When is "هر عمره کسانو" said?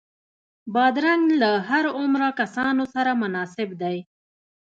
1.69-2.83